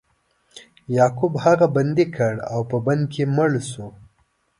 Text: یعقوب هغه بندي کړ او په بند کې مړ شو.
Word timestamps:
یعقوب 0.95 1.33
هغه 1.45 1.65
بندي 1.75 2.05
کړ 2.15 2.33
او 2.53 2.61
په 2.69 2.77
بند 2.85 3.03
کې 3.13 3.23
مړ 3.35 3.51
شو. 3.69 3.87